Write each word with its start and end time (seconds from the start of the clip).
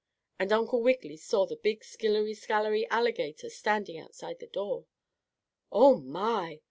And 0.39 0.51
Uncle 0.51 0.81
Wiggily 0.81 1.15
saw 1.17 1.45
the 1.45 1.55
big 1.55 1.81
skillery 1.83 2.33
scalery 2.35 2.87
alligator 2.89 3.51
standing 3.51 3.99
outside 3.99 4.39
the 4.39 4.47
door. 4.47 4.85
"Oh, 5.71 5.97
my!" 5.99 6.59